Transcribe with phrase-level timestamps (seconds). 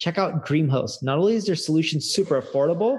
[0.00, 1.02] Check out DreamHost.
[1.02, 2.98] Not only is their solution super affordable,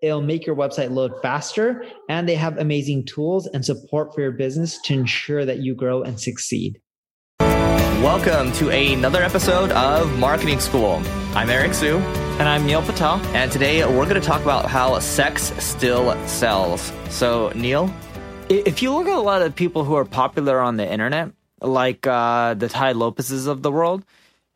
[0.00, 4.30] it'll make your website load faster, and they have amazing tools and support for your
[4.30, 6.80] business to ensure that you grow and succeed.
[7.40, 11.02] Welcome to another episode of Marketing School.
[11.34, 11.96] I'm Eric Siu.
[11.96, 13.16] And I'm Neil Patel.
[13.34, 16.92] And today we're going to talk about how sex still sells.
[17.10, 17.92] So, Neil?
[18.48, 22.06] If you look at a lot of people who are popular on the internet, like
[22.06, 24.04] uh, the Tai Lopez's of the world,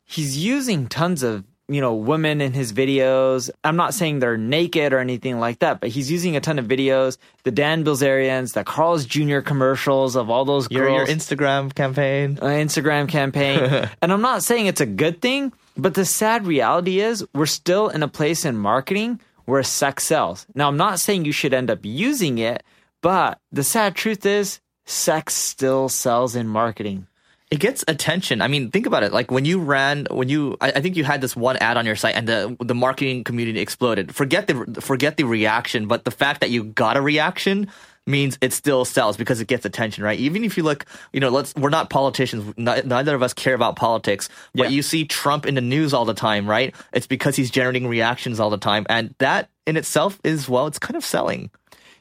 [0.04, 3.50] he's using tons of you know women in his videos.
[3.64, 6.66] I'm not saying they're naked or anything like that, but he's using a ton of
[6.66, 7.18] videos.
[7.44, 9.40] The Dan Bilzerians, the Carl's Jr.
[9.40, 11.08] commercials of all those your, girls.
[11.08, 15.94] Your Instagram campaign, uh, Instagram campaign, and I'm not saying it's a good thing, but
[15.94, 20.46] the sad reality is we're still in a place in marketing where sex sells.
[20.54, 22.62] Now, I'm not saying you should end up using it,
[23.00, 27.06] but the sad truth is sex still sells in marketing
[27.52, 28.40] it gets attention.
[28.40, 29.12] I mean, think about it.
[29.12, 31.84] Like when you ran, when you, I, I, think you had this one ad on
[31.84, 34.14] your site, and the the marketing community exploded.
[34.14, 37.70] Forget the forget the reaction, but the fact that you got a reaction
[38.06, 40.18] means it still sells because it gets attention, right?
[40.18, 42.54] Even if you look, you know, let's we're not politicians.
[42.56, 44.68] neither of us care about politics, but yeah.
[44.70, 46.74] you see Trump in the news all the time, right?
[46.94, 50.78] It's because he's generating reactions all the time, and that in itself is well, it's
[50.78, 51.50] kind of selling.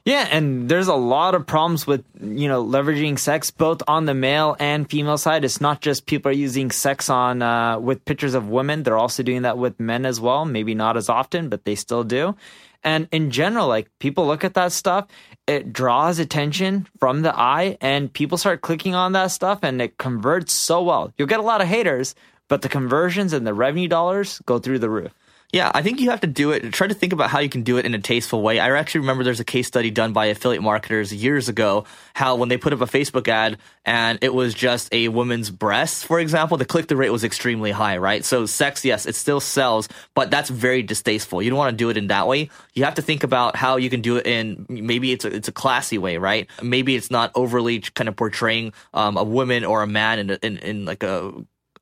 [0.03, 4.15] Yeah, and there's a lot of problems with you know leveraging sex both on the
[4.15, 5.45] male and female side.
[5.45, 9.21] It's not just people are using sex on uh, with pictures of women; they're also
[9.21, 10.43] doing that with men as well.
[10.45, 12.35] Maybe not as often, but they still do.
[12.83, 15.05] And in general, like people look at that stuff,
[15.45, 19.99] it draws attention from the eye, and people start clicking on that stuff, and it
[19.99, 21.13] converts so well.
[21.15, 22.15] You'll get a lot of haters,
[22.47, 25.13] but the conversions and the revenue dollars go through the roof.
[25.53, 26.71] Yeah, I think you have to do it.
[26.71, 28.57] Try to think about how you can do it in a tasteful way.
[28.59, 31.83] I actually remember there's a case study done by affiliate marketers years ago.
[32.13, 36.03] How when they put up a Facebook ad and it was just a woman's breasts,
[36.03, 38.23] for example, the click through rate was extremely high, right?
[38.23, 41.41] So sex, yes, it still sells, but that's very distasteful.
[41.41, 42.49] You don't want to do it in that way.
[42.73, 45.49] You have to think about how you can do it in maybe it's a, it's
[45.49, 46.49] a classy way, right?
[46.61, 50.57] Maybe it's not overly kind of portraying um, a woman or a man in, in,
[50.59, 51.33] in like a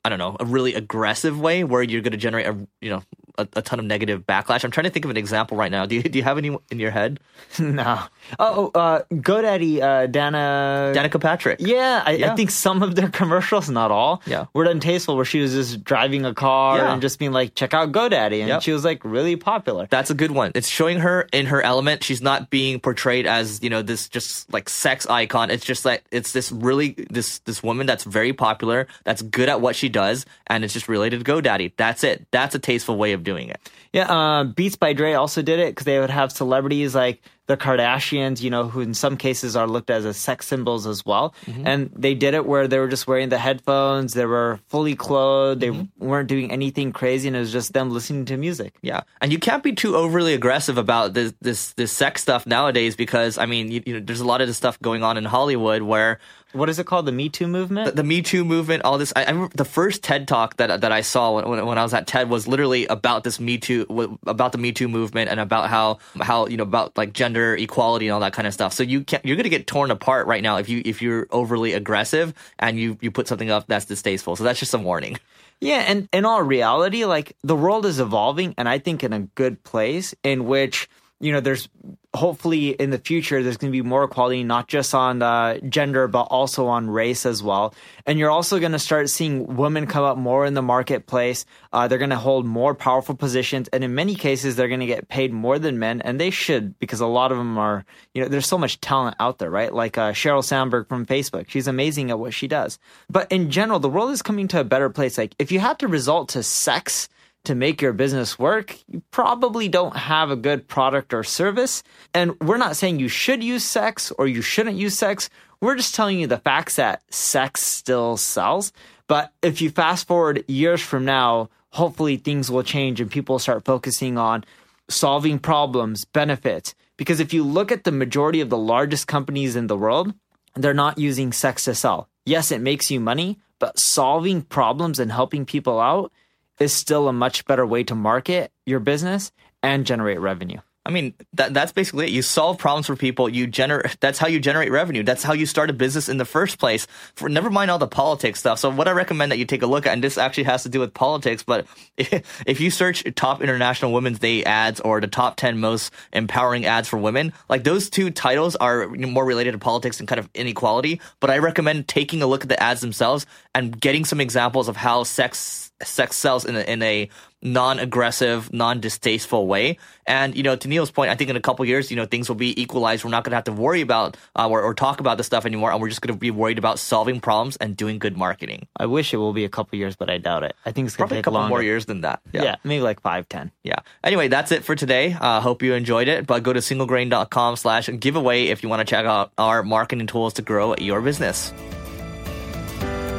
[0.06, 3.04] I don't know, a really aggressive way where you're going to generate a, you know,
[3.40, 4.64] a, a, ton of negative backlash.
[4.64, 5.86] I'm trying to think of an example right now.
[5.86, 7.20] Do you, do you have any in your head?
[7.60, 8.04] no.
[8.38, 10.92] Oh, uh, GoDaddy, uh, Dana.
[10.96, 11.60] Danica Patrick.
[11.62, 14.46] Yeah I, yeah I, think some of their commercials, not all, yeah.
[14.54, 16.92] were done tasteful where she was just driving a car yeah.
[16.94, 18.40] and just being like, check out GoDaddy.
[18.40, 18.62] And yep.
[18.62, 19.88] she was like really popular.
[19.90, 20.52] That's a good one.
[20.56, 22.04] It's showing her in her element.
[22.04, 25.50] She's not being portrayed as, you know, this just like sex icon.
[25.50, 29.62] It's just like, it's this really, this, this woman that's very popular, that's good at
[29.62, 31.74] what she does, and it's just related to GoDaddy.
[31.78, 32.28] That's it.
[32.32, 33.60] That's a tasteful way of doing it.
[33.94, 37.58] Yeah, uh, Beats by Dre also did it because they would have celebrities like the
[37.58, 41.34] Kardashians, you know, who in some cases are looked as as sex symbols as well.
[41.48, 41.68] Mm-hmm.
[41.68, 45.60] And they did it where they were just wearing the headphones, they were fully clothed,
[45.60, 46.06] they mm-hmm.
[46.06, 48.76] weren't doing anything crazy, and it was just them listening to music.
[48.84, 52.96] Yeah, and you can't be too overly aggressive about this this this sex stuff nowadays
[52.96, 55.26] because I mean, you, you know, there's a lot of this stuff going on in
[55.26, 56.20] Hollywood where
[56.52, 57.06] what is it called?
[57.06, 57.86] The Me Too movement?
[57.86, 59.14] The, the Me Too movement, all this.
[59.16, 61.94] I, I, remember the first TED talk that that I saw when, when I was
[61.94, 65.70] at TED was literally about this Me Too, about the Me Too movement and about
[65.70, 68.74] how how you know about like gender equality and all that kind of stuff.
[68.74, 69.26] So you can't.
[69.26, 72.98] you're gonna get torn apart right now if you if you're overly aggressive and you
[73.02, 74.36] you put something up that's distasteful.
[74.36, 75.18] So that's just a warning.
[75.62, 79.20] Yeah, and in all reality, like the world is evolving, and I think in a
[79.20, 80.90] good place in which
[81.20, 81.68] you know, there's
[82.16, 86.08] hopefully in the future there's going to be more equality, not just on uh, gender
[86.08, 87.74] but also on race as well.
[88.06, 91.46] And you're also going to start seeing women come up more in the marketplace.
[91.72, 94.86] Uh, they're going to hold more powerful positions, and in many cases they're going to
[94.86, 97.86] get paid more than men, and they should because a lot of them are.
[98.14, 99.74] You know, there's so much talent out there, right?
[99.74, 102.80] Like uh, Sheryl Sandberg from Facebook, she's amazing at what she does.
[103.10, 105.18] But in general, the world is coming to a better place.
[105.18, 107.08] Like if you have to resort to sex
[107.46, 111.84] to make your business work, you probably don't have a good product or service.
[112.14, 115.30] And we're not saying you should use sex or you shouldn't use sex.
[115.62, 118.72] We're just telling you the facts that sex still sells.
[119.08, 123.66] But if you fast forward years from now, hopefully things will change and people start
[123.66, 124.44] focusing on
[124.90, 126.76] solving problems, benefits.
[126.98, 130.14] Because if you look at the majority of the largest companies in the world,
[130.56, 132.10] they're not using sex to sell.
[132.26, 136.12] Yes, it makes you money, but solving problems and helping people out
[136.60, 139.32] is still a much better way to market your business
[139.64, 140.60] and generate revenue.
[140.90, 142.12] I mean, that that's basically it.
[142.12, 143.30] You solve problems for people.
[143.30, 144.00] You generate.
[144.00, 145.04] That's how you generate revenue.
[145.04, 146.88] That's how you start a business in the first place.
[147.16, 148.58] For never mind all the politics stuff.
[148.58, 150.70] So what I recommend that you take a look at, and this actually has to
[150.70, 155.06] do with politics, but if, if you search top international women's day ads or the
[155.06, 159.60] top ten most empowering ads for women, like those two titles are more related to
[159.60, 161.02] politics and kind of inequality.
[161.20, 164.76] But I recommend taking a look at the ads themselves and getting some examples of
[164.76, 167.10] how sex sex sells in a, in a
[167.42, 169.78] non-aggressive, non-distasteful way.
[170.06, 172.28] And you know, to Neil's point, I think in a couple years, you know, things
[172.28, 173.04] will be equalized.
[173.04, 175.46] We're not going to have to worry about uh, or, or, talk about this stuff
[175.46, 178.68] anymore, and we're just going to be worried about solving problems and doing good marketing.
[178.78, 180.56] I wish it will be a couple years, but I doubt it.
[180.66, 181.50] I think it's going to take a couple longer.
[181.50, 182.22] more years than that.
[182.32, 182.44] Yeah.
[182.44, 183.52] yeah, maybe like five, ten.
[183.64, 183.80] Yeah.
[184.04, 185.16] Anyway, that's it for today.
[185.20, 186.26] Uh, hope you enjoyed it.
[186.26, 190.34] But go to singlegrain.com slash giveaway if you want to check out our marketing tools
[190.34, 191.54] to grow your business.